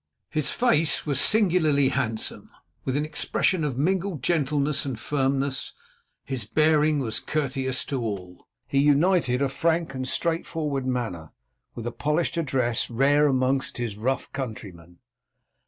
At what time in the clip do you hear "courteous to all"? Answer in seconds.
7.19-8.47